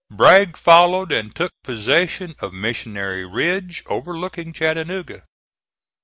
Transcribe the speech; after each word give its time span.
Bragg 0.09 0.57
followed 0.57 1.11
and 1.11 1.35
took 1.35 1.51
possession 1.63 2.33
of 2.39 2.53
Missionary 2.55 3.23
Ridge, 3.23 3.83
overlooking 3.85 4.51
Chattanooga. 4.51 5.27